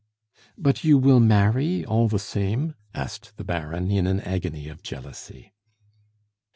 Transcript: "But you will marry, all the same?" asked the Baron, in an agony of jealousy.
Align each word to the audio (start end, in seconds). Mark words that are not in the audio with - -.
"But 0.57 0.83
you 0.83 0.97
will 0.97 1.19
marry, 1.19 1.85
all 1.85 2.07
the 2.07 2.17
same?" 2.17 2.73
asked 2.91 3.37
the 3.37 3.43
Baron, 3.43 3.91
in 3.91 4.07
an 4.07 4.19
agony 4.21 4.67
of 4.67 4.81
jealousy. 4.81 5.53